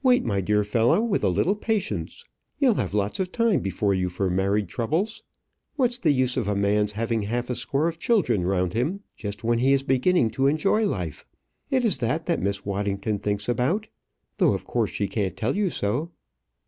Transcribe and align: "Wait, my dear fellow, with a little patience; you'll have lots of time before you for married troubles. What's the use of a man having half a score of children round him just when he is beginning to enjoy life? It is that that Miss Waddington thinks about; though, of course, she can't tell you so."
"Wait, 0.00 0.22
my 0.24 0.40
dear 0.40 0.62
fellow, 0.62 1.00
with 1.02 1.24
a 1.24 1.28
little 1.28 1.56
patience; 1.56 2.24
you'll 2.60 2.74
have 2.74 2.94
lots 2.94 3.18
of 3.18 3.32
time 3.32 3.58
before 3.58 3.92
you 3.92 4.08
for 4.08 4.30
married 4.30 4.68
troubles. 4.68 5.24
What's 5.74 5.98
the 5.98 6.12
use 6.12 6.36
of 6.36 6.46
a 6.46 6.54
man 6.54 6.86
having 6.94 7.22
half 7.22 7.50
a 7.50 7.56
score 7.56 7.88
of 7.88 7.98
children 7.98 8.44
round 8.46 8.74
him 8.74 9.00
just 9.16 9.42
when 9.42 9.58
he 9.58 9.72
is 9.72 9.82
beginning 9.82 10.30
to 10.38 10.46
enjoy 10.46 10.86
life? 10.86 11.26
It 11.68 11.84
is 11.84 11.98
that 11.98 12.26
that 12.26 12.40
Miss 12.40 12.64
Waddington 12.64 13.18
thinks 13.18 13.48
about; 13.48 13.88
though, 14.36 14.52
of 14.52 14.64
course, 14.64 14.90
she 14.92 15.08
can't 15.08 15.36
tell 15.36 15.56
you 15.56 15.68
so." 15.70 16.12